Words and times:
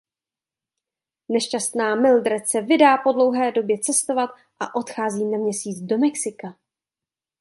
Nešťastná 1.31 1.95
Mildred 1.95 2.47
se 2.47 2.61
vydá 2.61 2.97
po 2.97 3.11
dlouhé 3.11 3.51
době 3.51 3.79
cestovat 3.79 4.29
a 4.59 4.75
odchází 4.75 5.25
na 5.25 5.37
měsíc 5.37 5.79
do 5.81 5.97
Mexika. 5.97 6.55